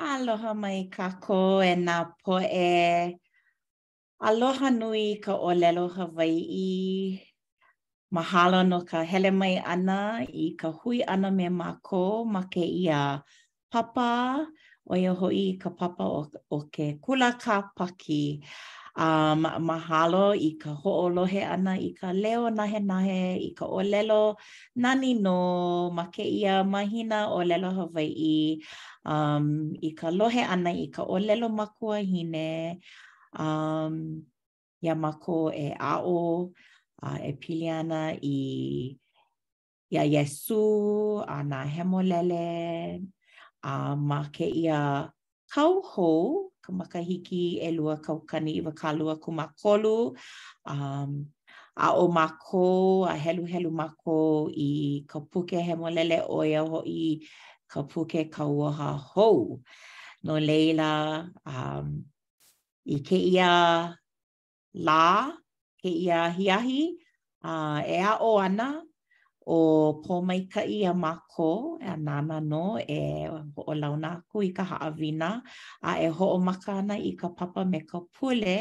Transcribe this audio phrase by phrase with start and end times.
[0.00, 3.14] Aloha mai kako e nā poe.
[4.28, 7.20] Aloha nui ka olelo Hawaii.
[8.10, 13.22] Mahalo no ka hele mai ana i ka hui ana me mako ma ke ia
[13.70, 14.46] papa.
[14.88, 18.40] O ia hoi ka papa o, o ke kula ka paki.
[18.96, 24.34] Um, mahalo i ka hoolohe ana i ka leo nahe nahe i ka olelo
[24.76, 28.56] nani no ma ke ia mahina olelo Hawaii.
[28.64, 28.89] Mahalo.
[29.04, 32.80] um, i ka lohe ana i ka olelo makua hine,
[33.38, 34.22] um,
[34.80, 36.50] ya mako e ao,
[37.02, 37.68] uh, e pili
[38.22, 38.96] i
[39.90, 43.02] ya Yesu, ana hemolele,
[43.62, 45.10] a uh, ma ke ia
[45.52, 46.50] kau hou,
[46.88, 50.14] ka hiki e lua kau kani i wakalua ku makolu,
[50.66, 51.26] um,
[51.76, 57.20] a o mako, a helu helu mako i ka puke hemolele o ia ho i
[57.72, 59.60] ka puke kauoha hou.
[60.24, 60.92] No leila,
[61.46, 61.86] um,
[62.86, 63.50] i ke ia
[64.88, 65.04] lā,
[65.80, 66.80] ke ia hiahi,
[67.50, 68.68] uh, e a o ana
[69.50, 69.58] o
[70.04, 71.50] pō mai ka ia mako,
[71.82, 72.66] e a nana no,
[72.98, 73.26] e
[73.70, 75.30] o launa aku i ka haawina,
[75.82, 78.56] a e ho o maka ana i ka papa me ka pule,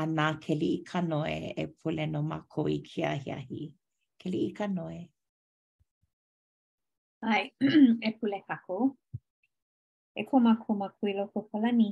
[0.00, 3.62] a nā ke li i ka noe e pule no mako i kia hiahi.
[4.20, 4.28] Ke li ka noe.
[4.28, 5.02] Ke li i ka noe.
[7.22, 7.50] Ai,
[8.08, 8.78] e pule kako.
[10.16, 11.90] E ko ma ko ma loko palani.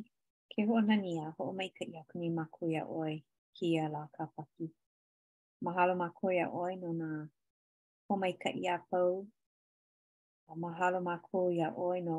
[0.51, 3.15] Ke ho na ni a ho o mai ka ia kumi ma kui oi
[3.57, 4.67] ki a la ka paki.
[5.65, 7.09] Mahalo ma kui oi no na
[8.09, 9.27] ho mai ka ia pau.
[10.49, 11.57] A mahalo ma kui
[11.89, 12.19] oi no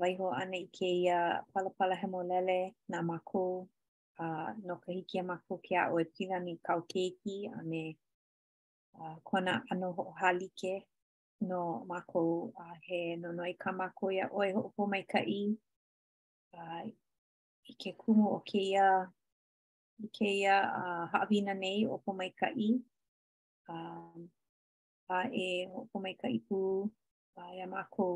[0.00, 1.18] waiho ana i ke ia
[1.54, 2.58] palapala he mo lele
[2.90, 3.42] na ma ko.
[4.66, 7.94] no ka hiki a ma ke a oi pila ni kau keiki a
[8.98, 10.74] Uh, kona ano ho halike
[11.40, 15.20] no mako a uh, he no noi ka mako ia oi ho po mai ka
[15.22, 15.42] i
[16.58, 16.82] uh,
[17.70, 18.86] i ke kumo o ke ia
[20.04, 22.70] i ke ia a uh, haawina nei o po mai ka i
[23.74, 24.18] uh,
[25.18, 26.58] a e ho po mai ka i pu
[27.40, 28.08] a ia mako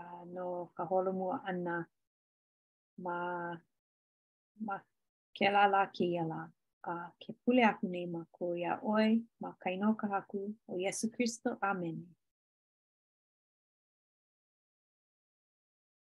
[0.00, 0.46] uh, no
[0.76, 1.76] ka holo mua ana
[3.04, 3.16] ma
[4.66, 4.76] ma
[5.36, 6.40] ke la la ke ia la
[6.86, 9.08] a ke pule aku nei ma ko ia oi
[9.40, 11.96] ma kaino ka haku o Yesu Christo, Amen.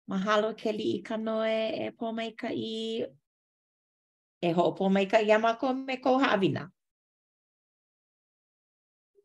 [0.09, 3.05] Mahalo ke li i ka noe e po i
[4.41, 6.65] e ho po mai ka i ama ko me ko haawina.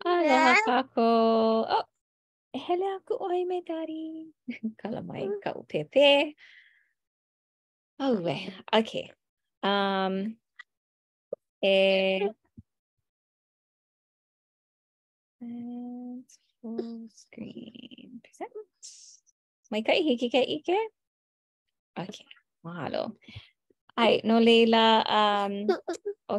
[0.05, 1.07] Aloha kako.
[1.75, 1.87] Oh,
[2.65, 4.27] hele aku oi me dari.
[4.79, 6.35] Kala mai ka upepe.
[7.99, 8.51] Oh, we.
[8.73, 9.11] Okay.
[9.63, 10.35] Um,
[11.63, 12.19] Eh,
[15.39, 16.25] and
[16.61, 18.51] full screen present.
[19.71, 20.75] Maikai, hikike, ike.
[21.97, 22.25] Okay,
[22.67, 23.15] mahalo.
[23.95, 25.53] Ai, no leila um,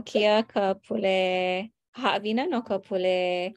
[0.05, 3.55] Kia ka pule haavina no ka pule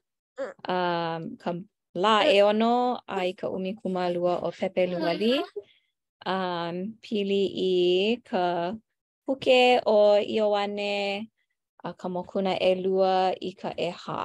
[0.63, 1.51] um, ka
[1.95, 5.43] la e ono ai ka umi kumalua o pepe luali.
[6.25, 8.71] Um, pili i ka
[9.27, 11.27] puke o ioane
[11.85, 14.23] a ka mokuna e lua i ka e hā.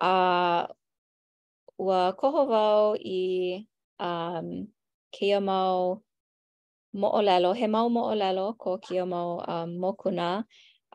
[0.00, 0.12] A
[1.86, 2.86] ua koho wau
[3.20, 3.62] i
[4.06, 4.48] um,
[5.14, 6.00] keia mau
[7.00, 10.28] mo'olelo, he mau mo'olelo ko keia mau um, mokuna,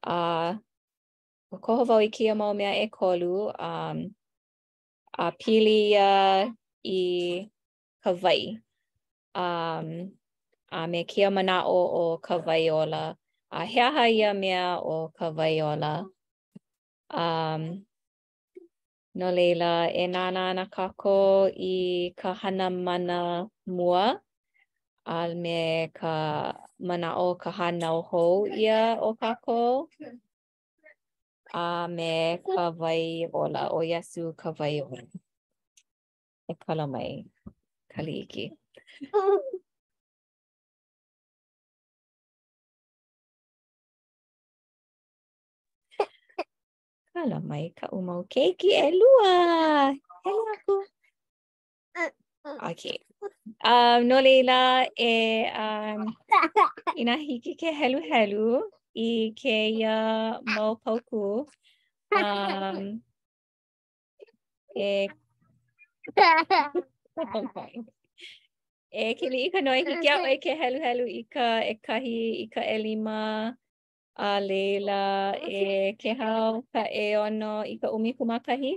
[0.03, 0.17] a
[1.51, 3.35] ua koho wau i keia mau mea e kolu,
[3.65, 3.97] um,
[5.13, 6.11] a pili ia
[6.83, 6.99] i
[8.03, 8.41] ka vai.
[9.37, 9.87] Um,
[10.71, 13.15] a me kia manao o ka vaiola.
[13.51, 16.05] A hea hai a mea o ka vaiola.
[17.09, 17.85] Um,
[19.17, 24.21] no leila, e nana ana kako i ka hana mana mua.
[25.07, 26.53] A me ka
[26.87, 29.87] manao ka hana o hou ia o kako.
[31.53, 35.01] A me ka vaiola o yesu ka vaiola.
[36.51, 37.25] E kala mai.
[37.91, 38.45] Kaliiki.
[39.11, 39.57] Kaliiki.
[47.19, 49.31] Ala mai ka umau keiki e lua.
[50.25, 50.75] Hele aku.
[52.71, 52.97] Okay.
[53.65, 55.99] Um, no leila e um,
[56.95, 58.63] ina hiki ke helu helu
[59.07, 59.09] i
[59.41, 59.99] ke ia
[60.55, 61.27] mau pauku.
[62.23, 62.79] Um,
[64.87, 64.91] e...
[69.01, 71.23] e ke li i ka noi hiki au e ke helu helu i
[71.71, 73.21] e kahi i ka elima.
[73.53, 73.65] Okay.
[74.19, 75.59] A leila e
[76.01, 78.71] ke hau ka e ono i ka umi kumakahi?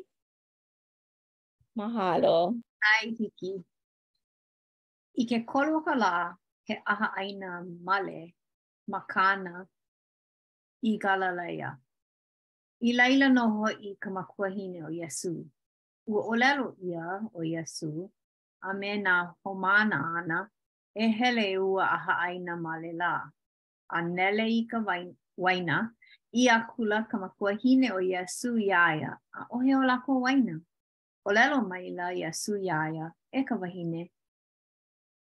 [1.79, 2.55] Mahalo.
[2.91, 3.53] Ai hiki.
[5.19, 6.11] I ke kolo ka la,
[6.69, 7.49] he aha aina
[7.89, 8.31] male,
[8.89, 9.67] makana,
[10.85, 11.71] i galalaya.
[12.89, 15.35] I leila noho i ka makuahine o Yesu.
[16.07, 18.07] Ua olelo ia o Yesu,
[18.63, 20.39] a me na homana ana,
[20.95, 23.17] e hele ua aha aina male la.
[23.91, 25.93] A nele i ka vaina waina,
[26.33, 27.19] ia kula ka
[27.63, 30.61] hine o Yesu iaia, a ohe o lako waina.
[31.25, 34.11] O lelo mai ia Yesu iaia, e ka wahine.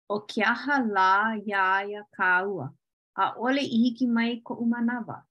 [0.09, 2.69] O kiaha la iaia ka aua,
[3.15, 5.23] a ole ihiki mai ko umanawa.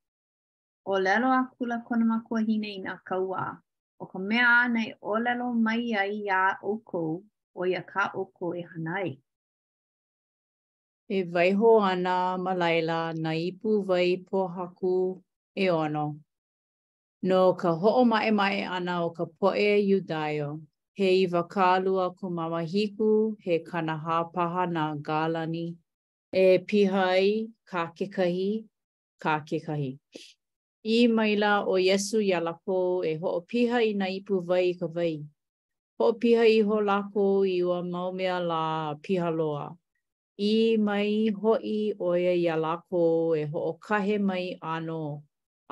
[0.86, 3.60] O lelo a kula kona makua hine i nga kaua,
[4.00, 7.20] o ka mea anai o lelo mai ai ia oko
[7.54, 9.20] o ia ka oko e hanai.
[11.10, 15.22] e waiho ana ma laila na ipu wai po haku
[15.54, 16.16] e ono.
[17.22, 20.49] No ka ho'o mae mae ana o ka poe yudaio,
[20.96, 25.66] he iwa kālua ku mamahiku he kanaha paha na galani
[26.44, 28.64] e pihai ka kekahi,
[29.22, 29.98] ka kekahi.
[30.84, 35.22] I maila o Yesu ia lako e ho'o piha i na ipu wai ka wai.
[35.98, 39.76] Ho'o piha i ho lako i ua maumea la piha loa.
[40.44, 40.50] i
[40.87, 41.11] mai
[41.41, 41.73] hoi
[42.06, 43.03] o ia ia lako
[43.41, 44.44] e ho o kahe mai
[44.75, 45.03] ano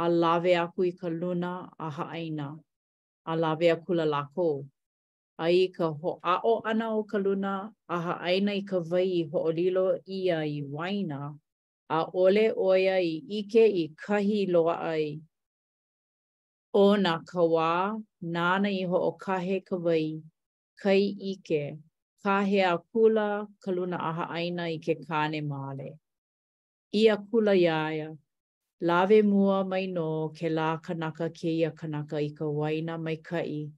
[0.04, 1.52] a lawe aku i ka luna
[1.86, 2.46] a haaina
[3.30, 4.48] a lawe aku la lako.
[5.44, 7.52] A i ka ho a o ana o ka luna
[7.96, 9.86] a haaina i ka vai ho o lilo
[10.18, 11.20] ia i waina
[11.98, 15.06] a ole o ia i ike i kahi loa ai.
[16.72, 17.42] O na ka
[18.34, 20.04] nāna i ho o kahe ka vai
[20.82, 21.02] kai
[21.32, 21.62] ike
[22.22, 25.96] ka hea kula ka luna aha aina i ke kāne māle.
[26.94, 28.12] Ia kula iaia,
[28.80, 33.70] lawe mua mai no ke lā kanaka ke ia kanaka i ka waina mai kai,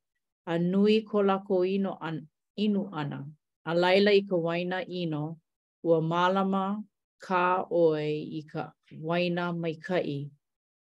[0.47, 2.19] a nui ko lako ino an,
[2.59, 3.21] inu ana,
[3.65, 5.39] a laila i ka waina ino,
[5.85, 6.83] ua malama
[7.27, 8.09] ka oe
[8.41, 10.27] i ka waina mai kai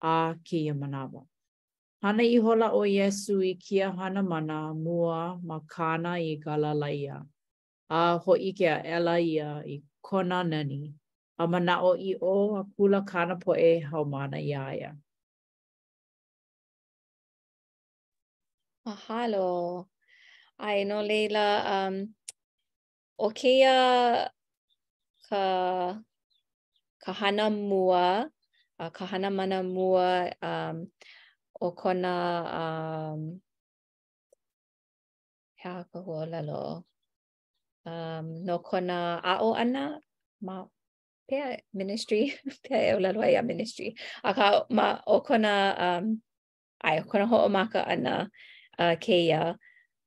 [0.04, 1.26] a ke ia manawa.
[2.04, 7.26] Hana i hola o Yesu i kia hana mana mua ma kāna i galalaia.
[7.90, 9.76] a hoʻi ke aʻela ia i a i
[10.08, 10.82] kona nani
[11.42, 14.92] a mana o i o a kula kāna poʻe i a ia.
[18.86, 19.48] Mahalo.
[20.60, 21.48] Ai no leila
[21.78, 21.96] um
[23.26, 23.78] o kia
[25.30, 25.44] ka
[27.04, 28.06] ka hana mua
[28.84, 30.10] a ka hana mana mua
[30.50, 30.76] um
[31.66, 32.14] o kona
[32.62, 33.22] um
[35.62, 36.84] ha ka hua lalo
[37.90, 40.00] um, no kona a'o ana
[40.42, 40.64] ma
[41.30, 42.22] pea ministry,
[42.66, 43.96] pea e ulalua ia ministry.
[44.24, 45.54] A ma o kona,
[46.02, 46.22] um,
[46.84, 48.30] ai o kona ho'o maka ana
[48.78, 49.34] uh, ke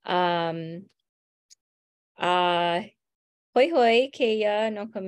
[0.05, 0.83] Um,
[2.19, 2.83] a uh,
[3.55, 4.31] hoi hoi ke
[4.75, 4.99] no ka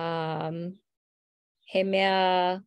[0.00, 0.56] um,
[1.70, 2.62] hemea mea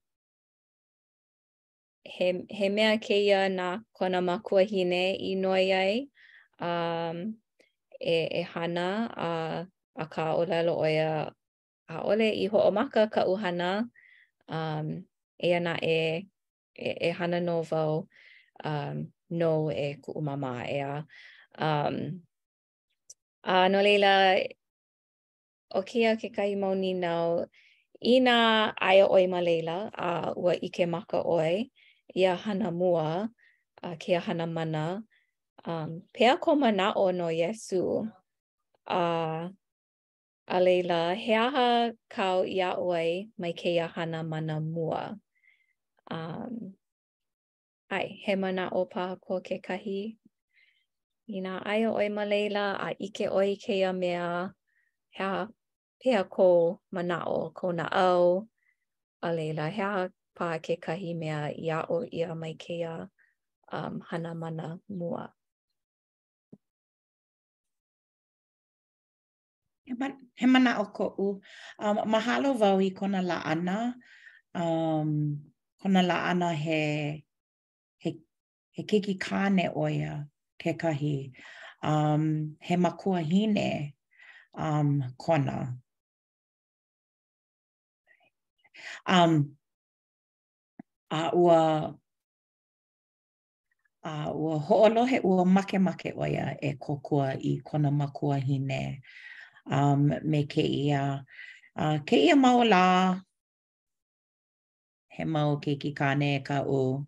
[2.05, 5.93] he, he mea na kona makua hine i noi ai.
[6.61, 7.37] Um,
[8.03, 9.29] e, e hana a,
[9.95, 10.83] a ka olelo o
[11.87, 13.87] a ole i ho o maka ka uhana
[14.47, 15.03] um,
[15.39, 16.27] e ana e,
[16.75, 18.07] e, e hana no vau
[18.65, 21.05] um, no e ku umama e a.
[21.57, 22.21] Um,
[23.43, 24.35] a no leila,
[25.71, 27.45] o kia ke kai mauni ni nau,
[28.01, 31.69] ina aia oi ma leila a ua ike maka oi,
[32.15, 33.29] ia hana mua,
[33.83, 35.03] a kia hana mana,
[35.65, 38.11] um pea koma na o no yesu
[38.87, 39.49] a uh,
[40.47, 41.67] a leila he aha
[42.15, 45.01] kau ia oi mai ke ia hana mana mua
[46.11, 46.53] um
[47.89, 50.01] ai he mana o pa ko ke kahi
[51.35, 54.27] ina ai oi ma leila a ike oi ke ia mea
[55.17, 55.29] ha
[56.01, 56.49] pea ko
[56.95, 58.25] mana o ko na au
[59.27, 59.65] a leila
[60.37, 62.95] pa ke kahi mea ia o ia mai ke ia
[63.77, 64.67] um hana mana
[64.99, 65.23] mua
[69.85, 71.41] He mana o ko u.
[71.79, 73.95] Um, mahalo vau i kona la ana.
[74.55, 75.41] Um,
[75.81, 77.23] kona la ana he,
[77.97, 78.17] he,
[78.71, 80.25] he keki kāne oia
[80.57, 81.31] ke kahi.
[81.81, 83.93] Um, he makua hine
[84.55, 85.75] um, kona.
[89.05, 89.57] Um,
[91.11, 91.93] a ua
[94.05, 99.01] a uh, ua ho'olohe ua makemake oia e kokua i kona makua hine.
[99.69, 101.23] um, me ke ia.
[101.75, 103.19] Uh, ke ia mau la,
[105.13, 107.05] he mau ke ki kāne e ka o.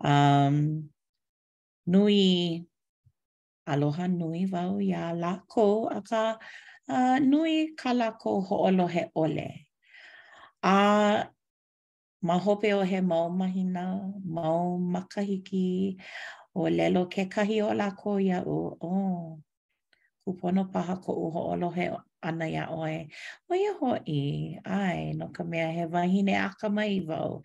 [0.00, 0.90] Um,
[1.86, 2.64] nui,
[3.66, 6.38] aloha nui vau ya la ko, aka
[6.88, 9.66] uh, nui ka ho ko ho'olohe ole.
[10.62, 11.28] A
[12.22, 15.96] ma hope o he mau mahina, mau makahiki,
[16.54, 18.76] o lelo ke kahi o la ko ya o.
[18.80, 19.42] Oh.
[20.26, 21.86] kupono paha ko u ho'olohe
[22.26, 23.06] ana ia oe.
[23.50, 27.42] O ia ho'i, ai, no ka mea he wahine a ka mai vau.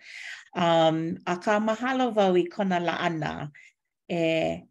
[0.58, 3.52] Um, a ka mahalo vau i kona la ana,
[4.10, 4.66] e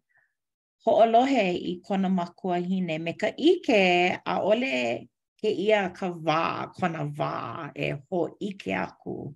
[0.83, 2.99] ho'olohe i kona makua hine.
[2.99, 3.79] Me ka ike
[4.25, 5.07] a ole
[5.39, 9.31] ke ia ka wā, kona wā, e ho ike aku.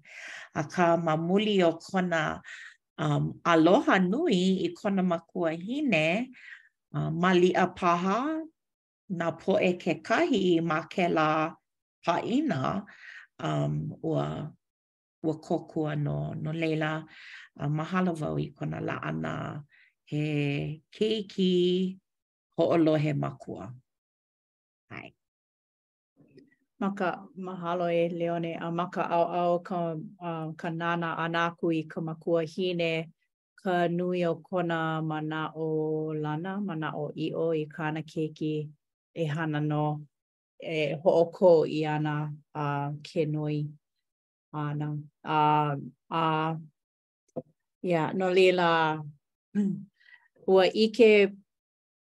[0.60, 2.42] A ka mamuli o kona
[3.00, 6.28] um, aloha nui i kona makua hine,
[6.94, 8.44] uh, mali a paha,
[9.10, 11.54] nā poe ke kahi ma ke la
[12.06, 12.84] paina
[13.44, 14.52] um, ua,
[15.24, 17.06] ua kokua no, no leila.
[17.60, 19.64] Uh, mahalo vau i kona la ana
[20.06, 21.98] he keiki
[22.58, 23.74] ho'olohe makua.
[24.92, 25.14] Ai.
[26.80, 32.02] Maka mahalo e Leone, a maka au au ka, uh, ka nana anaku i ka
[32.02, 33.08] makua hine,
[33.64, 38.68] ka nui o kona mana o lana, mana o i o i kana keiki.
[39.16, 39.86] e hana no
[40.60, 42.16] e hooko i ana
[42.56, 43.66] a uh, ke nui
[44.54, 44.90] ana
[45.26, 45.72] a uh,
[46.22, 46.56] a uh,
[47.82, 48.70] yeah no lila
[50.52, 51.12] ua ike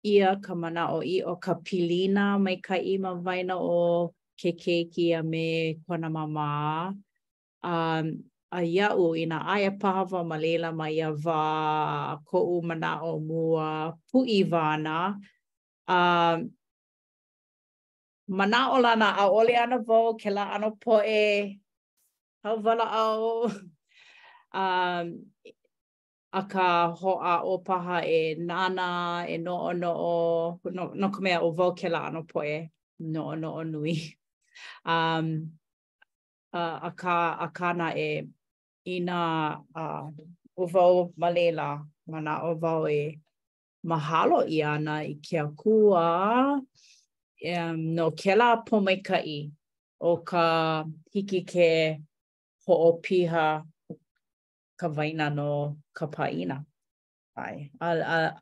[0.03, 4.49] ia ka mana o i o ka pilina mai ka i ma vaina o ke
[4.91, 6.49] ki a me kona mama
[6.87, 6.87] a
[7.73, 8.05] um,
[8.59, 11.41] a iau i na aia pahawa ma leila ma ia wā
[12.29, 13.69] ko u mana o mua
[14.09, 14.97] pu i vāna
[15.97, 16.01] a
[18.29, 21.59] mana o lana a ole ana vau ke la ano poe
[22.43, 23.47] hau wala au
[24.63, 25.07] um,
[26.33, 28.87] a ka hoa o paha e nana
[29.29, 32.55] e no o no o no, no ka mea o vau ke la ano poe
[33.11, 33.95] no o no o nui
[34.85, 35.25] um,
[36.53, 38.27] uh, a ka a kana e
[38.93, 39.19] ina
[39.75, 40.11] a uh,
[40.57, 41.67] o vau malela
[42.11, 43.01] mana o vau e
[43.89, 45.47] mahalo i ana i ke a
[47.45, 49.51] um, no ke la pomaikai
[49.99, 51.99] o ka hiki ke
[52.67, 53.63] ho'opiha
[54.79, 56.65] ka vaina no ka paina.
[57.37, 58.41] Ai, a, a,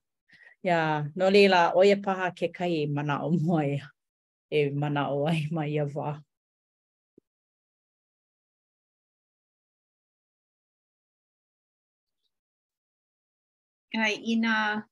[0.63, 3.79] ya, no leila, oia e paha ke kai mana o moe
[4.51, 6.21] e mana o ai mai a wā.
[13.95, 14.83] Ai, ina,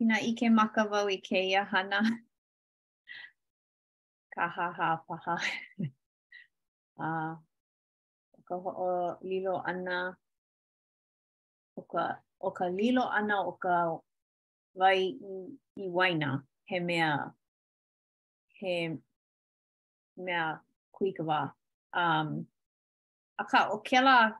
[0.00, 2.02] ina ike maka i ke ia hana.
[4.46, 5.34] ha ha paha.
[7.02, 7.34] uh,
[8.48, 10.14] ka ho'o lilo ana
[11.76, 13.98] o ka, o ka lilo ana o ka
[14.74, 15.34] wai i,
[15.76, 16.30] i waina
[16.64, 17.30] he mea
[18.60, 18.94] he
[20.16, 20.58] mea
[20.94, 21.52] kuikawa.
[21.92, 22.46] Um,
[23.38, 24.34] a ka o kela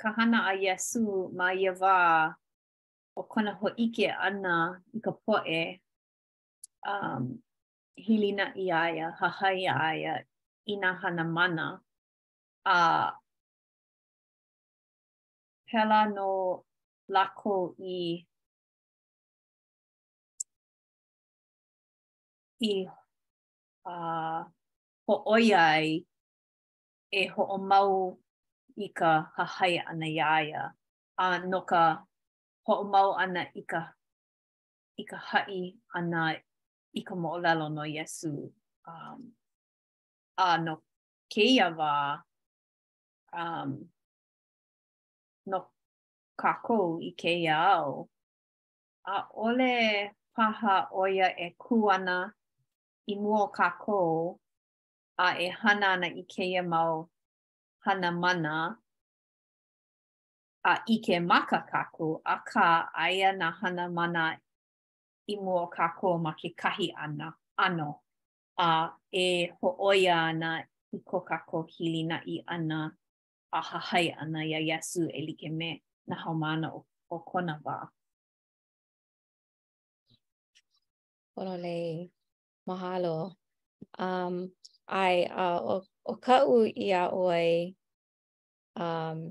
[0.00, 2.34] kahana a Yesu ma ia wā
[3.16, 5.80] o kona ho ike ana i ka poe
[6.86, 7.40] um,
[8.08, 10.14] hilina i aia, hahai a aia,
[10.66, 11.66] i nga hana mana.
[12.64, 12.78] A
[15.66, 16.30] pela no
[17.14, 17.54] lako
[17.96, 18.00] i
[22.70, 22.72] i
[23.86, 24.40] a uh,
[25.06, 25.88] ho oiai
[27.20, 27.92] e ho o mau
[28.86, 30.62] i ka hahai ana i aia.
[31.24, 31.82] A no ka
[32.66, 33.82] ho o mau ana i ka
[35.00, 35.62] i hai
[35.98, 36.22] ana
[36.98, 38.32] i ka mo'olelo no Yesu.
[38.86, 39.22] Um,
[40.36, 40.74] a no
[41.32, 42.18] keia wa
[43.32, 43.70] um,
[45.50, 45.58] no
[46.42, 48.08] kako i keia au,
[49.06, 49.74] a ole
[50.36, 52.16] paha oia e kuana
[53.08, 54.00] i muo kako,
[55.26, 57.08] a e hana ana i keia mau
[57.86, 58.54] hana mana,
[60.70, 62.66] a ike maka kako, a ka
[63.04, 64.38] aia na hana mana
[65.32, 68.00] i mua kako ma ke kahi ana, ano,
[68.58, 70.58] a e ho hooia na
[70.92, 72.90] i ko kako hili na i ana
[73.52, 77.86] a hahai ana ya yasu e like me na haumana o, o kona wā.
[81.36, 82.10] Ono lei,
[82.66, 83.32] mahalo.
[83.98, 84.50] Um,
[84.88, 87.74] ai, uh, o, o ka u i a oi,
[88.76, 89.30] um,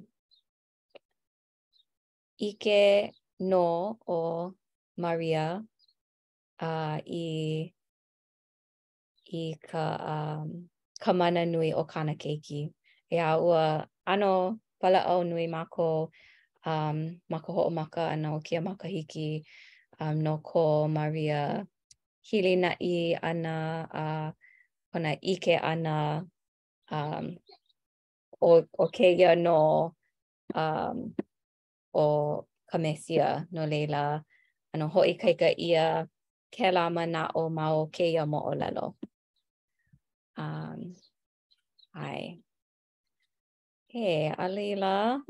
[2.40, 4.54] ike no o
[5.00, 5.62] Maria,
[6.62, 7.26] uh, i
[9.40, 10.70] i ka um,
[11.04, 12.60] ka mana nui o kana keiki.
[13.12, 13.64] E a ua
[14.12, 14.30] ano
[14.82, 15.84] pala au nui mako
[16.66, 16.98] um,
[17.32, 19.44] mako ho'o maka ana o kia maka hiki
[20.00, 21.64] um, no ko maria
[22.30, 23.52] hili na i ana
[23.92, 24.32] a uh,
[24.94, 26.24] kona ike ana
[26.92, 27.26] um,
[28.42, 28.52] o,
[28.82, 29.96] o keia no
[30.56, 31.14] um,
[31.94, 34.22] o kamesia no leila
[34.74, 36.08] ano ho'i kaika ia
[36.54, 38.86] ke la mana o ma o ke ia mo o lalo.
[40.38, 40.96] Um,
[41.94, 42.40] ai.
[43.94, 45.22] He, alila.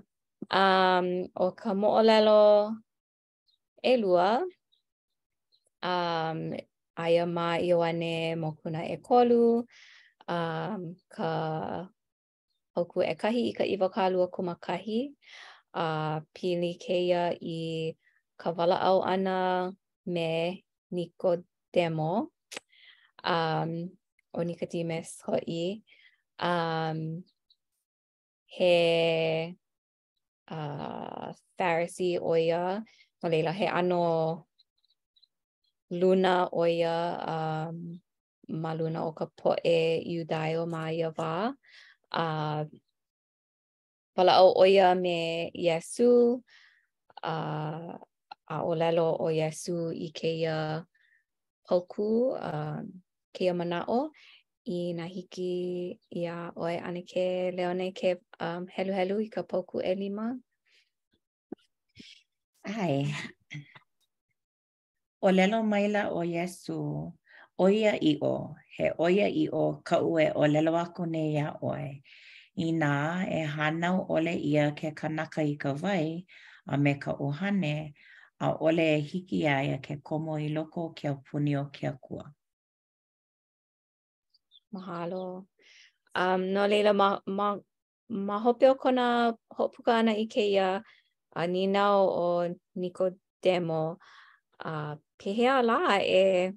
[0.51, 2.41] Um, o ka mo o lalo
[3.83, 4.41] e lua.
[5.83, 6.39] Um,
[6.99, 9.63] aia ma i oane mo kuna e kolu.
[10.27, 10.81] Um,
[11.15, 11.33] ka
[12.75, 14.27] hoku e kahi i ka iwa ka lua
[14.75, 14.77] a
[15.69, 17.59] Uh, pili keia i
[18.41, 19.69] ka wala au ana
[20.13, 20.31] me
[21.73, 22.31] demo
[23.23, 23.89] um
[24.33, 25.83] o ho hoi
[26.41, 27.23] um
[28.47, 29.57] he
[30.49, 32.81] uh Pharisee oya
[33.21, 34.47] no leila he ano
[35.91, 37.17] luna oya
[37.69, 37.99] um
[38.49, 41.53] maluna luna o ka poe iudaio ma ia wā.
[42.11, 42.67] A um,
[44.15, 46.41] pala o oya me Yesu,
[47.21, 47.97] a uh,
[48.49, 50.83] a o lelo o Yesu i keia
[51.69, 52.81] hoku, a uh,
[53.33, 54.09] keia manao,
[54.65, 59.43] i na hiki i a oe ane ke leone ke um, helu helu i ka
[59.43, 60.33] poku e lima.
[62.65, 63.05] Ai,
[65.21, 67.13] o lelo maila o Yesu,
[67.59, 72.01] oia i o, he oia i o ka ue o lelo aku nei a oe.
[72.59, 72.93] I nā
[73.29, 76.25] e hanau ole ia ke kanaka i ka vai
[76.67, 77.93] a me ka ohane,
[78.39, 81.87] a ole e hiki ai a ke komo i loko ke au puni o ke
[81.91, 82.31] akua.
[84.73, 85.45] Mahalo.
[86.15, 87.57] Um, no leila, ma, ma,
[88.09, 90.81] ma hope o kona hopuka ana i ke ia
[91.35, 93.97] a ni nao o Niko Demo.
[94.63, 96.51] A, uh, pehea la e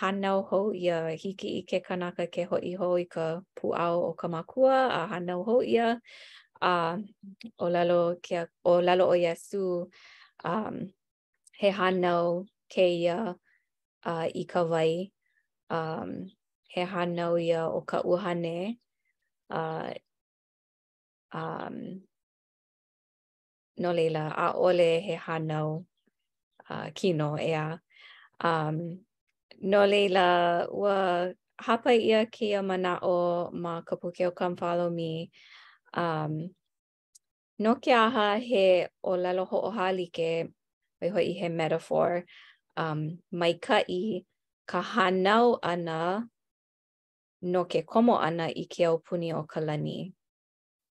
[0.00, 4.12] hanau hou ia hiki i ke kanaka ke ho i ho i ka puao o
[4.14, 6.00] ka makua a hanau hou ia
[6.60, 6.94] a uh,
[7.58, 9.64] o lalo ke o lalo o Yesu
[10.44, 10.76] um
[11.64, 12.24] he hānau
[12.74, 13.14] kēia
[14.04, 15.10] uh, i ka wai.
[15.70, 16.10] Um,
[16.74, 18.76] he hanau ia o ka uhane.
[19.50, 19.92] Uh,
[21.32, 21.78] um,
[23.78, 25.84] no leila, a ole he hanau
[26.68, 27.78] uh, kino ea.
[28.40, 28.76] Um,
[29.60, 30.24] no leila,
[30.70, 35.30] ua hapa ia kia mana o ma ka pukeo come follow me.
[35.94, 36.36] Um,
[37.58, 38.66] no ke aha he
[39.02, 40.50] o lalo ho o halike,
[41.04, 42.24] oi hoi he metaphor
[42.76, 44.24] um mai ka i
[44.66, 46.24] ka hanau ana
[47.42, 50.12] no ke komo ana i ke au puni o ka lani.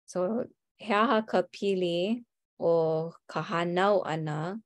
[0.06, 0.44] So
[0.78, 2.22] he aha ka pili
[2.62, 4.60] o ka hanau ana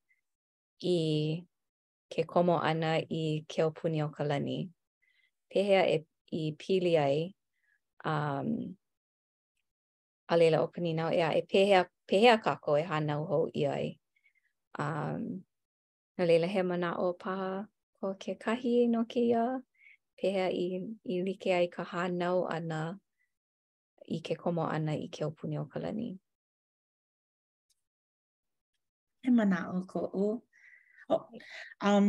[0.85, 1.42] i
[2.12, 4.68] ke komo ana i ke au puni o ka lani.
[5.55, 7.33] Pehea e i pili ai
[8.05, 8.76] um,
[10.33, 13.99] a o kanina e a e pehea, pehea kako e hanau hou i ai.
[14.80, 15.22] um
[16.16, 17.52] na lele he mana o paha
[17.98, 19.44] ko ke kahi no ke ia
[20.16, 20.66] pehea i,
[21.12, 22.82] i like ai ka hānau ana
[24.16, 26.10] i ke komo ana i ke opuni o kalani.
[29.22, 30.26] He mana o ko o.
[31.14, 31.22] Oh,
[31.88, 32.06] um,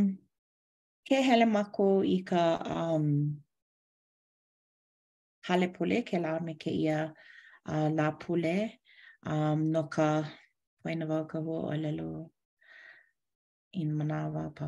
[1.08, 2.44] ke hele mako i ka
[2.78, 3.08] um,
[5.48, 7.00] hale pole ke la me ke ia
[7.72, 8.58] uh, la pule
[9.32, 10.12] um, no ka
[10.84, 11.56] poina wau ka ho
[13.72, 14.68] in manawa pa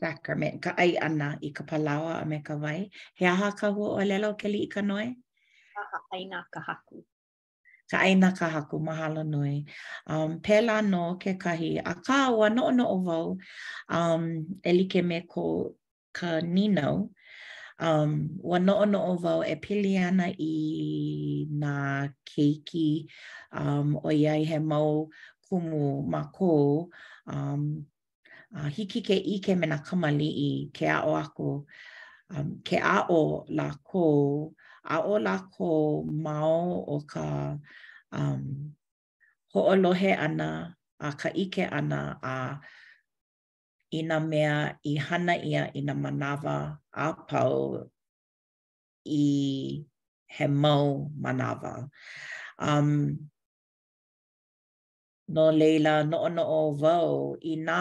[0.00, 2.80] sacrament ka ai ana i ka palawa a me ka wai
[3.18, 5.08] he aha ka hua o lelo ke li i ka noe
[5.92, 6.98] ka aina ka haku
[7.90, 9.56] ka aina ka haku mahalo nui
[10.12, 13.26] um pela no ke kahi a ka wa no no o vau
[13.98, 14.22] um
[14.60, 15.44] e like me ko
[16.16, 16.96] ka ninau,
[17.88, 18.10] um
[18.48, 20.54] wa no no o vau e pili ana i
[21.62, 21.72] na
[22.28, 22.88] keiki
[23.60, 25.08] um o ia he mau
[25.46, 26.90] kumu ma kou
[27.30, 27.82] um,
[28.54, 31.66] uh, hiki ke ike me na kamali i ke ao ako
[32.26, 34.50] Um, ke ao la kou,
[34.82, 37.54] ao la kou mau o ka
[38.10, 38.74] um,
[39.54, 42.36] hoolohe ana, a ka ike ana a
[43.96, 47.86] i na mea i hana ia i na manawa a pau
[49.06, 49.22] i
[50.34, 51.86] he mau manawa.
[52.58, 52.90] Um,
[55.28, 57.78] no leila no no o vau i nā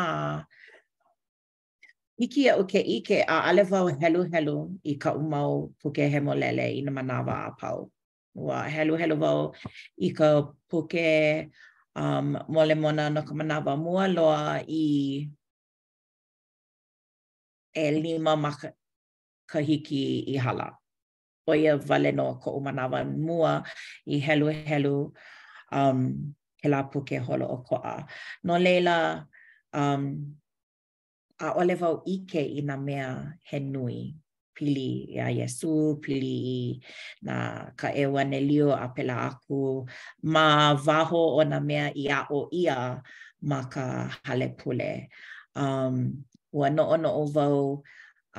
[2.17, 6.65] hiki au ke ike a ale vau helu helu i ka umau puke he molele
[6.79, 7.89] i na manawa a pau.
[8.35, 9.39] Ua helu helu vau
[10.07, 10.29] i ka
[10.69, 11.09] puke
[11.95, 14.85] um, mole mona no ka manawa mua loa i
[17.83, 18.51] e lima ma
[19.51, 20.67] ka hiki i hala.
[21.49, 23.53] Oia vale no ka umanawa mua
[24.07, 24.95] i helu helu
[25.71, 26.01] um,
[26.65, 28.05] he la puke holo o koa.
[28.43, 29.21] No leila,
[29.73, 30.03] um,
[31.39, 33.07] a ole vau ike i na mea
[33.49, 33.95] he nui,
[34.57, 35.71] pili i a Yesu,
[36.03, 36.61] pili i
[37.27, 37.35] na
[37.79, 39.59] ka ewa ne lio a pela aku,
[40.33, 40.43] ma
[40.85, 42.75] vaho o na mea i a o ia
[43.49, 43.83] ma ka
[44.25, 44.91] hale pule.
[45.61, 45.95] Um,
[46.57, 47.59] ua no ono o vau,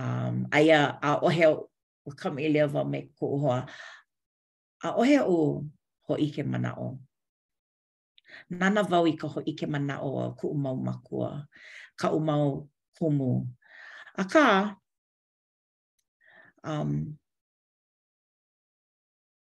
[0.02, 1.70] um, aia a ohe o,
[2.08, 3.60] o kamilea vau me kuhoa,
[4.82, 5.38] a ohe o
[6.06, 6.90] ho ike mana o.
[8.48, 11.46] nana vau i ka hoi ke mana o ku umau makua,
[12.00, 13.42] ka umau kumu.
[14.16, 14.76] A ka,
[16.64, 17.16] um,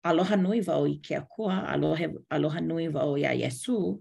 [0.04, 4.00] aloha nui vau i ke akua, alohe, aloha nui vau i a Yesu,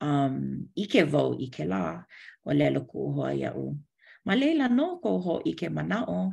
[0.00, 0.36] um,
[0.76, 2.02] i ke vau i ke la,
[2.44, 3.72] o lelo ku uhoa i au.
[4.26, 6.32] Ma leila no ko ho i ke mana o,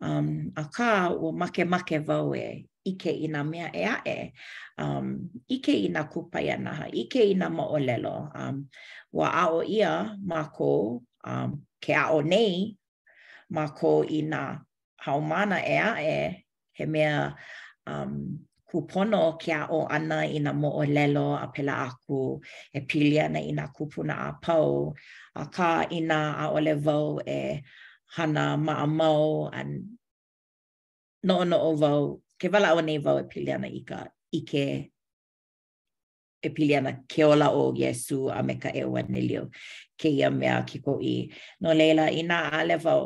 [0.00, 4.16] um, a ka o make make vau e ike i nga mea e ae,
[4.78, 5.06] um,
[5.48, 8.16] ike i nga kupai anaha, ike i nga maolelo.
[8.40, 8.56] Um,
[9.16, 9.92] wa ao ia
[10.28, 11.50] ma ko um,
[11.84, 12.74] ke o nei
[13.54, 14.42] ma ko i nga
[15.04, 16.20] haumana e ae
[16.76, 17.14] he mea
[17.90, 18.12] um,
[18.68, 22.40] kupono ke o ana i nga maolelo a pela aku
[22.76, 24.90] e pili i nga kupuna a pau
[25.34, 27.62] a ka i nga aole vau e
[28.18, 29.72] hana maamau and
[31.26, 31.96] no no over
[32.44, 33.98] ke wala o nei wau e pili ana i ka
[34.38, 34.64] ike
[36.44, 39.42] e pili ana ke ola o Yesu a me ka e o anilio
[40.00, 41.32] ke ia mea ki ko i.
[41.64, 43.00] No leila, i nā ale wau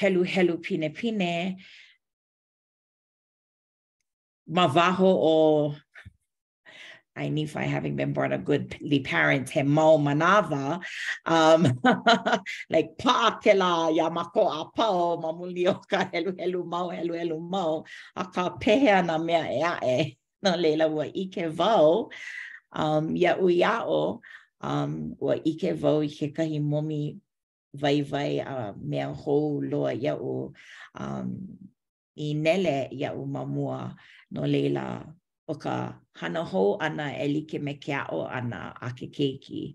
[0.00, 1.32] helu helu pine pine,
[4.54, 5.34] ma waho o
[7.14, 10.80] I Ainifa, having been brought up goodly parents, Hemo Manava,
[11.26, 11.64] um,
[12.70, 17.84] like Pa'akela, Yamako Apao, Mamulioka, Helu Helu Mau, Helu Helu Mau,
[18.16, 22.10] Aka Pehea na mea eae, no leila wa ike vau,
[22.72, 24.20] um, ya uyao,
[24.62, 27.18] um, wa ike vau kahi momi
[27.74, 28.42] vai vai
[28.80, 30.16] mea ho loa ia
[32.18, 33.94] inele um, i mamua
[34.30, 35.14] no leila
[35.48, 39.74] o ka hana hou ana e like me ke ao ana a ke keiki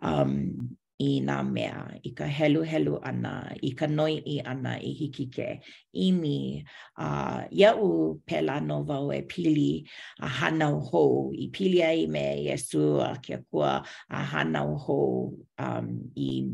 [0.00, 0.68] um,
[1.02, 5.26] i nā mea, i ka helu helu ana, i ka noi i ana i hiki
[5.30, 5.62] ke
[5.94, 6.64] imi.
[6.98, 9.86] A, uh, u pela no vau e pili
[10.20, 16.10] a hana hou, i pili ai me Iesu a kia kua a hana hou um,
[16.16, 16.50] i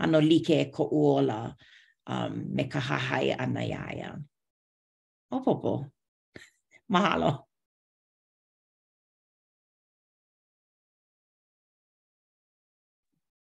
[0.00, 1.54] ano like e ko uola
[2.06, 4.12] um, me ka hahai ana iaia.
[5.32, 5.88] Opopo,
[6.92, 7.45] mahalo.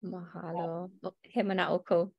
[0.04, 0.90] Mahalo.
[1.04, 1.10] Yeah.
[1.10, 2.10] Oh, he mana o kou.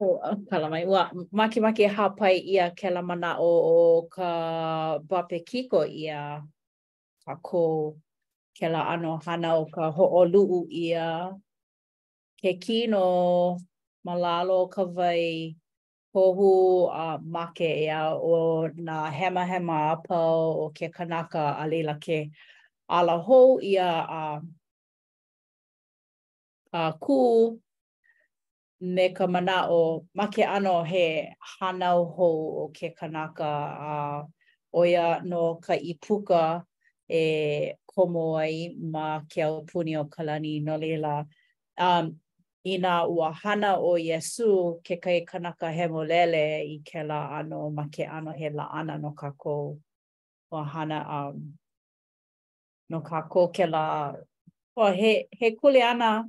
[0.00, 0.84] O, um, kala mai.
[0.84, 6.42] Ua, maki maki e hapai ia ke la mana o, o ka bape kiko ia
[7.28, 7.96] a kou
[8.58, 11.30] ke la ano hana o ka ho'olu'u ia
[12.42, 13.58] ke kino
[14.06, 15.54] malalo ka vai
[16.14, 21.94] kohu a uh, make ea o na hema hema apau o ke kanaka a leila
[22.00, 22.30] ke
[22.88, 24.40] ala hou ia a uh,
[26.72, 27.58] uh, ku
[28.80, 29.24] me ka
[29.70, 32.28] o ma ke ano he hanau ho
[32.64, 34.22] o ke kanaka a uh,
[34.74, 36.64] oia no ka ipuka
[37.08, 41.24] e komo ai ma ke au puni o kalani no lela
[41.78, 42.16] Um,
[42.64, 47.84] ina ua hana o Yesu ke kai kanaka he molele i ke la ano ma
[47.92, 49.76] ke ano he la ana no ka kō.
[50.52, 51.52] Ua hana um,
[52.88, 54.14] no ka kō ke la...
[54.74, 56.24] Oh, he, he kule ana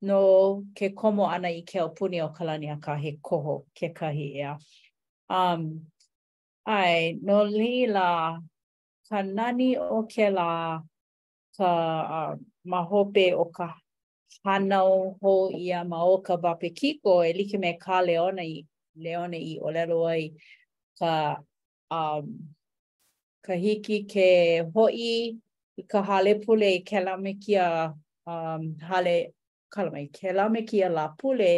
[0.00, 4.36] no ke komo ana i ke opuni o kalani a ka he koho ke kahi
[4.36, 4.54] ea.
[5.28, 5.86] Um,
[6.66, 8.38] ai, no lila,
[9.08, 10.80] ka nani o ke la
[11.56, 11.68] ka
[12.32, 13.74] uh, mahope o ka
[14.46, 18.64] hanau ho ia ma o ka bape kiko e like me ka leona i
[18.96, 20.30] leone i o lelo ai
[20.98, 21.42] ka
[21.90, 22.54] um,
[23.44, 24.94] ka hiki ke hoi
[25.78, 29.32] i ka hale pule i ke la um, hale
[29.70, 31.52] kala mai ke la me kia la pule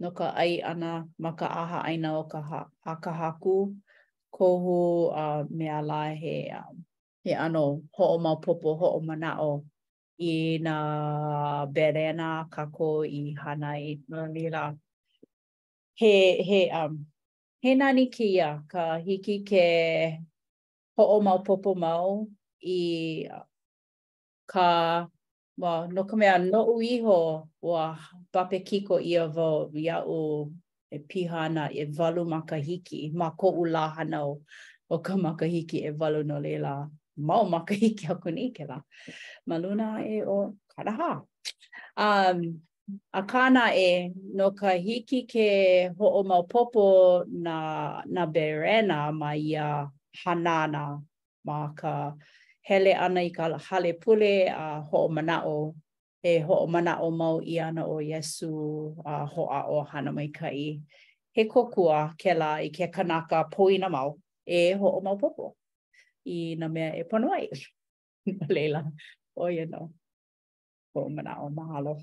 [0.00, 2.60] no ka ai ana ma ka aha aina o ka ha
[2.90, 3.56] a ka haku
[4.36, 4.78] kohu
[5.24, 6.76] a uh, me ala he um,
[7.24, 7.64] he ano
[7.96, 9.52] ho o ma popo ho o mana o
[10.30, 10.34] i
[10.66, 10.76] na
[11.74, 12.88] berena ka ko
[13.20, 14.64] i hana i no ni la
[16.00, 16.14] he
[16.48, 16.94] he um
[17.62, 19.64] he nani kia ka hiki ke
[20.96, 22.06] ho o ma popo mau
[22.78, 22.80] i
[24.52, 24.66] ka
[25.58, 27.98] Wa, no ka mea, no u iho wa
[28.32, 30.46] pape kiko ia vo ia o
[30.90, 34.38] e pihana e walu makahiki, ma ko u lahanao
[34.88, 36.86] o ka makahiki e walu no leila.
[37.18, 38.78] Mau makahiki haku ni ke la.
[39.50, 41.26] Maluna e o karaha.
[41.96, 42.62] Um,
[43.12, 49.32] a kāna e no ka hiki ke ho o mau popo na, na berena ma
[49.34, 49.90] ia
[50.24, 51.02] hanana
[51.44, 51.90] ma ka...
[51.90, 52.12] Uh,
[52.68, 55.74] hele ana i ka hale pule a ho mana o
[56.24, 58.50] e ho mana o mau i ana o Yesu
[59.04, 60.80] a ho a o hana mai kai.
[61.34, 64.10] He kokua ke la i ke kanaka poina mau
[64.46, 65.46] e ho'o mau popo
[66.36, 67.48] i na me e pono ai.
[68.54, 68.82] Leila,
[69.36, 69.82] o ye no.
[70.92, 71.94] ho mana o mahalo.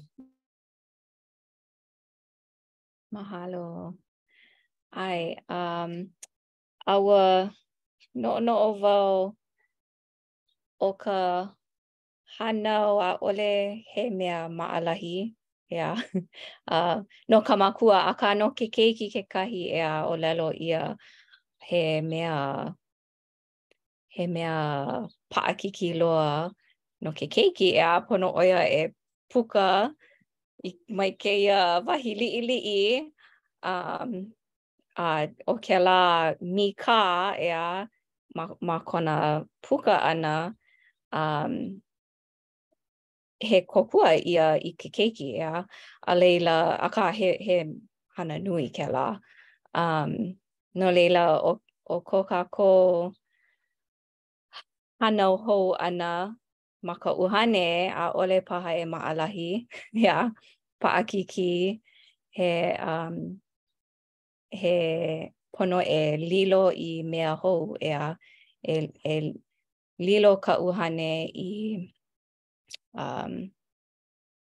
[3.16, 3.66] Mahalo.
[4.96, 5.92] Ai, um,
[6.88, 7.52] our
[8.16, 9.32] no no over
[10.80, 11.54] o ka
[12.38, 13.50] hanau a ole
[13.96, 15.18] he mea maalahi
[15.72, 15.96] ea yeah.
[16.72, 20.96] uh, no ka makua a ka no ke keiki ke kahi ea o lelo ia
[21.68, 22.76] he mea
[24.14, 26.52] he mea paakiki loa
[27.02, 28.82] no ke keiki ea pono oia e
[29.32, 29.96] puka
[30.68, 32.86] i mai ke ia wahi lii lii
[33.64, 34.32] um,
[34.98, 37.02] a o ke la mi ka
[37.40, 37.88] ea
[38.36, 40.54] ma, ma kona puka ana
[41.16, 41.82] um
[43.40, 45.64] he kokua ia i ke keiki ia
[46.08, 47.58] a leila a ka he he
[48.16, 49.08] hana nui ke la
[49.84, 50.12] um
[50.80, 51.54] no leila o
[51.96, 52.20] o ko
[52.56, 52.72] ko
[55.00, 56.12] hana ho ana
[56.88, 59.52] maka uhane a ole paha e ma alahi
[60.04, 60.18] ia
[60.82, 61.56] pa akiki
[62.38, 62.52] he
[62.92, 63.16] um
[64.60, 64.78] he
[65.56, 68.16] pono e lilo i mea ho ea
[68.64, 69.28] el el
[69.98, 71.78] lilo ka uhane i
[72.94, 73.52] um,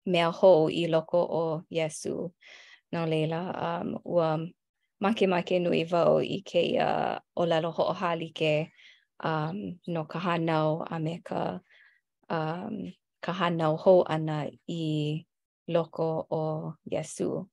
[0.06, 2.32] mea hou i loko o Yesu.
[2.92, 4.50] No lela um, um
[5.02, 8.70] makemake nui vau i ke ia uh, o lalo ho halike
[9.22, 11.60] um, no ka hanau a me ka,
[12.30, 15.26] um, ka hanau hou ana i
[15.68, 17.46] loko o Yesu.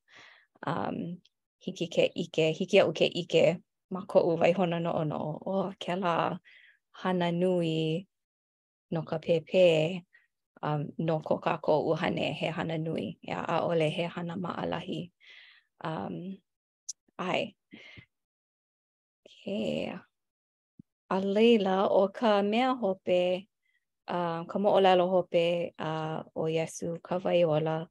[0.66, 1.18] Um,
[1.66, 3.58] hiki ke ike, hiki au ke ike
[3.92, 6.38] ma ko'u vai hona no no o ke la...
[6.94, 8.08] hana nui
[8.92, 10.04] no ka pepe
[10.62, 13.18] um, no ko ka ko uhane he hana nui.
[13.28, 15.12] Ia a ole he hana maalahi.
[15.84, 16.38] Um,
[17.20, 17.56] ai.
[19.28, 19.92] Ke.
[21.10, 23.44] A leila o ka mea hope,
[24.08, 27.88] um, ka moolelo hope uh, o Yesu ka vaiola.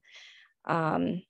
[0.65, 1.21] Um,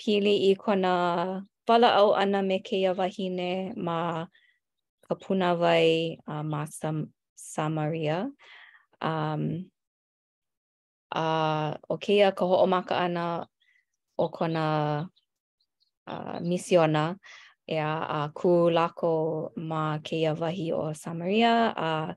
[0.00, 4.26] pili i kona wala au ana me keia wahine Ma
[5.14, 8.28] Kapunawai uh, ma Sam Samaria.
[9.02, 9.70] Um,
[11.14, 13.46] uh, o okay, keia ka hoʻomaka ana
[14.18, 15.08] o kona
[16.08, 17.14] uh, misiona
[17.66, 22.14] e a uh, kū lako ma keia vahi o Samaria a uh,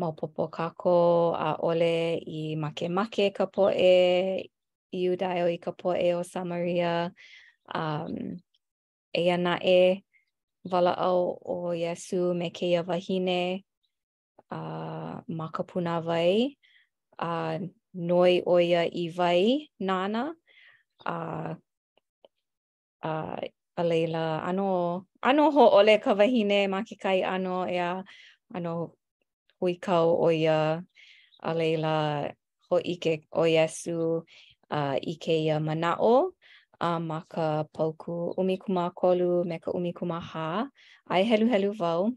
[0.00, 3.90] maupopo kako a uh, ole i make make ka poe
[4.94, 7.12] i udaio i ka poe o Samaria
[7.74, 8.38] um,
[9.12, 10.05] e ana e
[10.70, 13.62] walaʻau o Yesu me kēia wahine
[14.50, 16.54] a uh, ma puna wai
[17.18, 20.30] a uh, noi o ia i wai nāna
[21.06, 21.56] a uh,
[23.02, 23.40] a uh,
[23.76, 28.02] a ano ano ho ole ka wahine ma ke kai ano ea
[28.54, 28.94] ano
[29.60, 30.82] hui kau o ia
[31.42, 32.32] alela leila
[32.70, 34.22] ho ike o Yesu
[34.70, 36.35] a uh, ike ia manao
[36.78, 40.68] a uh, ma ka pauku umi kuma kolu me ka umi kuma ha.
[41.08, 42.10] Ai helu helu vau.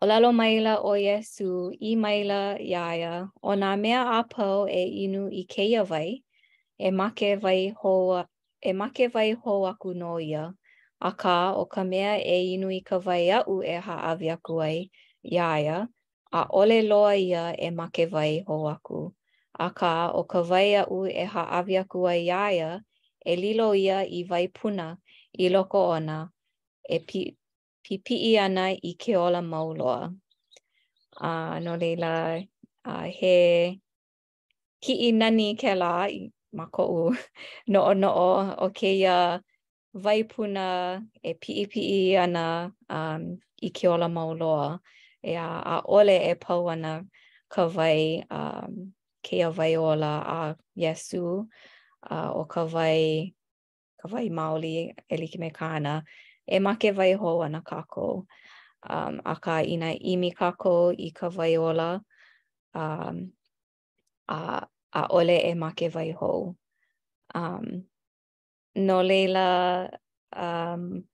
[0.00, 5.28] O lalo maila o Yesu i maila iaia o nā mea a pau e inu
[5.32, 6.22] i keia vai
[6.78, 8.24] e make vai hoa
[8.62, 10.54] e make vai ho aku no ia
[11.00, 14.60] a ka o ka mea e inu i ka vai au e ha avi aku
[14.62, 14.88] ai
[15.24, 15.88] iaia
[16.32, 19.12] a ole loa ia e make vai ho aku
[19.58, 22.78] a ka o ka vai au e ha avi aku ai iaia
[23.26, 24.96] e lilo ia i waipuna
[25.38, 26.16] i loko ona
[26.88, 27.20] e pi,
[27.84, 30.14] pipii ana i ke ola mauloa.
[31.20, 32.12] A uh, no leila
[32.84, 33.36] a uh, he
[34.80, 37.02] ki i nani ke la i ma ko u
[37.74, 38.30] no o no o
[38.64, 39.40] o ke ia
[40.04, 40.66] waipuna
[41.22, 44.78] e pipii ana um, i ke ola mauloa
[45.24, 47.02] e a, a ole e pau ana
[47.52, 50.40] ka wai um, ke ia wai ola a
[50.78, 51.42] yesu.
[52.06, 53.32] uh, o ka wai,
[54.02, 55.94] ka wai maoli e like me kāna,
[56.46, 58.26] e make wai hou ana kako.
[58.88, 62.00] Um, a ka ina imi kako i ka wai ola,
[62.74, 63.32] um,
[64.28, 66.56] a, a ole e make wai hou.
[67.34, 67.66] Um,
[68.76, 69.90] no leila,
[70.32, 71.04] um,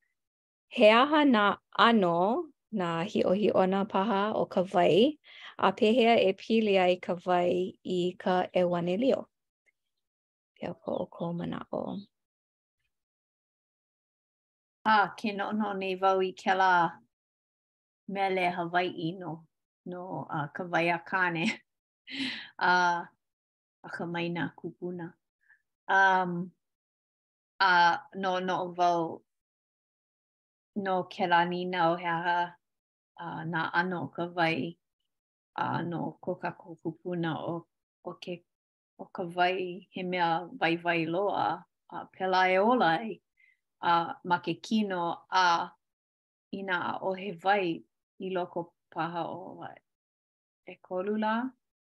[0.68, 5.16] he aha na ano na hi o hi ona paha o ka wai,
[5.59, 8.62] a pehea e pili ai ka wai i ka e
[8.94, 9.27] Mm.
[10.64, 11.81] e o ko ko mana'o.
[14.85, 15.46] A, ah, ke no
[15.81, 16.72] nei vau i ke la
[18.16, 19.33] mele Hawaii no,
[19.92, 20.03] no
[20.37, 21.44] uh, ka vai a kāne.
[22.70, 22.72] a,
[23.88, 25.07] a ka maina kupuna.
[25.88, 26.53] Um,
[27.61, 27.70] a,
[28.24, 29.20] no no vau
[30.87, 32.38] no ke la ni nao he aha
[33.20, 34.72] uh, nā ano ka vai a
[35.79, 37.55] uh, no koka ko kupuna o,
[38.05, 38.40] o ke
[39.02, 40.28] o ka vai he mea
[40.61, 41.46] vai vai loa
[41.94, 43.09] a pela e olai
[43.90, 43.92] a
[44.30, 45.02] ma ke kino
[45.44, 45.46] a
[46.59, 47.64] ina a o he vai
[48.26, 48.61] i loko
[48.94, 49.76] paha o vai.
[50.72, 51.33] e kolula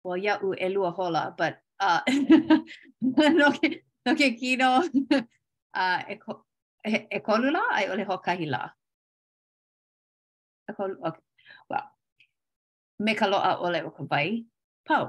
[0.04, 1.54] well ya u e lua hola but
[1.88, 2.02] uh,
[3.42, 3.68] no, ke,
[4.06, 4.70] no ke kino
[5.82, 6.32] a uh, e, ko,
[6.92, 8.62] e, e kolula ai ole ho kahila
[10.70, 11.24] e kolula okay.
[11.70, 11.86] well
[13.04, 14.28] me ka loa ole o ka vai
[14.88, 15.06] pau.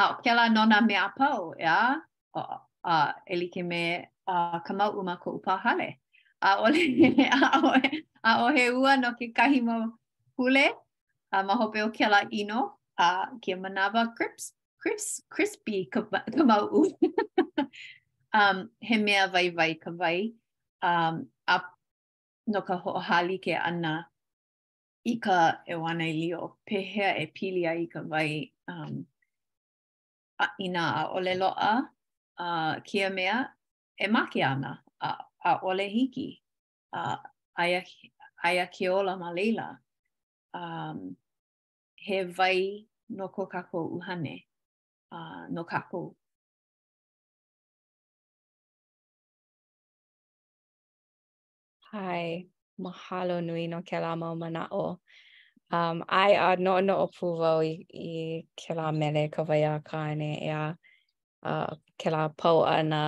[0.00, 1.96] a o la nona mea pau, ea?
[2.34, 2.40] A
[2.84, 3.80] uh, e elike me
[4.28, 5.96] a uh, kamau uma ko upa hale.
[6.42, 6.82] A ole,
[7.40, 7.88] a ole,
[8.24, 9.98] a ole ua no ke kahi mo
[10.38, 10.66] hule,
[11.32, 17.64] a mahope o la ino, a ke manawa crisp, crisp, crispy kamau u.
[18.34, 20.32] um, he mea vai vai ka vai,
[20.82, 21.62] um, a
[22.46, 24.06] no ka ho hali ke ana
[25.10, 25.38] i ka
[25.72, 28.30] e wana i o pehea e pili ai ka wai
[28.72, 28.94] um,
[30.44, 33.36] a ina a ole loa a uh, kia mea
[34.06, 34.72] e maki ana
[35.08, 35.10] a,
[35.50, 36.26] a ole hiki
[37.02, 37.04] a
[37.64, 37.80] aia,
[38.50, 39.68] aia ke ola ma leila
[40.62, 41.00] um,
[42.08, 42.58] he wai
[43.20, 44.34] no ko kako uhane
[45.12, 45.18] a
[45.58, 46.04] no kako
[51.92, 52.50] Hi.
[52.78, 54.36] mahalo nui no ke la mau
[54.70, 54.98] o.
[55.72, 59.62] Um, ai a no no o pu vau i, i ke la mele ka vai
[59.64, 60.74] a ka e a
[61.50, 63.04] uh, ke la pau ana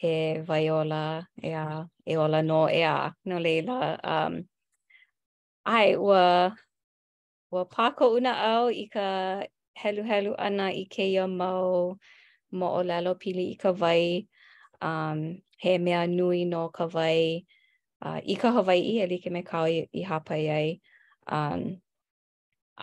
[0.00, 0.14] he
[0.48, 1.04] vai ola
[1.42, 2.96] e a e ola no e a
[3.28, 3.78] no leila.
[4.14, 4.34] Um,
[5.66, 6.54] ai ua
[7.52, 9.08] ua pako una au i ka
[9.80, 11.92] helu helu ana i ke ia mau
[12.58, 14.24] mo o lelo pili i ka vai
[14.88, 15.18] um,
[15.62, 17.36] he mea nui no ka vai.
[17.36, 17.46] Um,
[18.04, 20.68] uh, i ka Hawaii e like me kau i, i hapa i ai.
[21.36, 21.64] Um,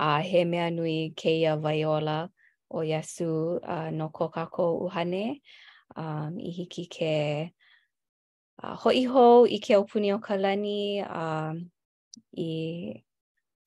[0.08, 2.18] a he mea nui keia vaiola
[2.70, 5.42] o Yasu uh, no kokako uhane.
[5.96, 7.16] Um, I hiki ke
[8.62, 11.54] uh, hoi ho i ke opuni o ka lani uh,
[12.38, 13.02] i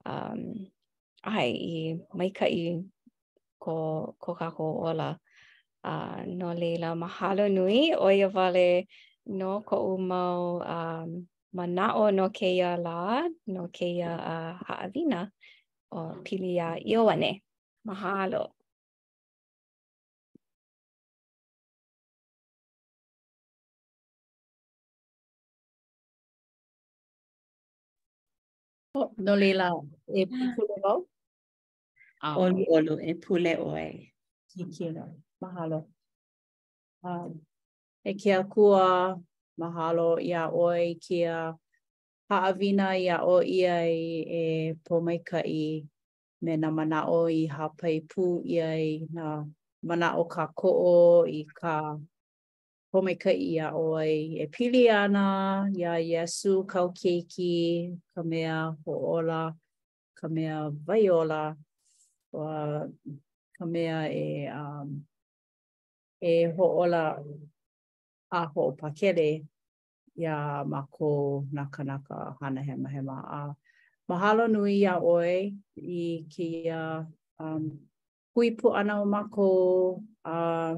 [0.07, 0.43] um,
[1.25, 2.81] ai i maikai i
[3.59, 5.11] ko kokako ola.
[5.83, 8.87] Uh, no leila mahalo nui o ia vale
[9.43, 15.21] no ko umau um, manaʻo no kēia lā, no kēia uh, haʻawina
[15.91, 17.43] o pili a ʻiōane.
[17.87, 18.43] Mahalo.
[28.95, 29.71] Oh, no leila
[30.15, 30.53] e ah.
[30.55, 30.95] pule o.
[32.23, 32.35] Ah.
[32.37, 34.13] Olu olu e pule o e.
[34.51, 35.07] Ki kino.
[35.43, 35.87] Mahalo.
[37.03, 37.41] Um,
[38.05, 39.17] e ke akua
[39.61, 41.53] mahalo ia oi kia
[42.33, 44.45] haawina ia o ia i e
[44.85, 45.87] pomaikai
[46.43, 49.27] me na mana o i hapai pū ia i na
[49.83, 51.77] mana o ka ko o i ka
[52.93, 55.27] pomaikai ia oi e pili ana
[55.79, 57.59] ia yesu kau keiki
[58.15, 59.43] ka mea ho ola
[60.19, 61.45] ka mea vai ola
[63.57, 64.29] ka mea e
[64.63, 64.89] um,
[66.23, 67.05] e ho ola
[68.31, 69.45] a ho pakele
[70.19, 73.55] ia ma ko na kanaka hana hema hema a
[74.09, 77.07] mahalo nui a oe i ki ia
[77.39, 77.71] um,
[78.35, 80.77] hui ana o mako a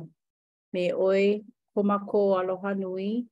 [0.72, 1.42] me oe
[1.74, 3.26] ko mako aloha nui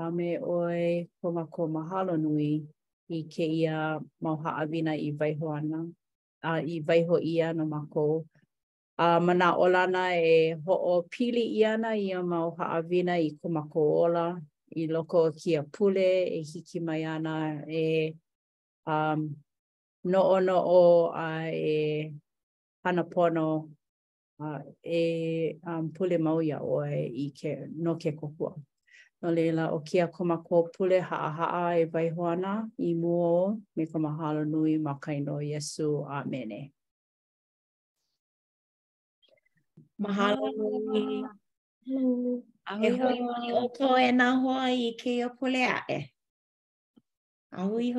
[0.00, 2.64] a me oe ko mako mahalo nui
[3.16, 5.80] i ke ia mauha awina i vaiho ana
[6.48, 8.33] a i vaiho ia no mako a
[8.96, 13.80] a uh, mana olana e ho'o pili i ana i a mau ha'awina i kumako
[14.04, 14.26] ola,
[14.76, 18.14] i loko o kia pule, e hiki mai ana, e
[18.86, 19.34] um,
[20.04, 22.12] no o no o a uh, e
[22.84, 23.68] hana pono
[24.40, 28.54] uh, e um, pule mau o e i ke, no ke kokua.
[29.22, 34.78] No leila o kia kumako pule ha'a ha'a e vaihoana i muo me kumahalo nui
[34.78, 36.06] ma kaino Yesu.
[36.06, 36.54] Amene.
[36.54, 36.70] Amen.
[40.04, 41.24] Mahalo nui.
[42.68, 46.00] A hui hoi mani o ko e nā hoa i ke o pole ae.
[47.58, 47.92] A hoi.